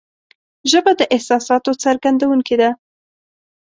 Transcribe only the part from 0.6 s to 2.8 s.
ژبه د احساساتو څرګندونکې ده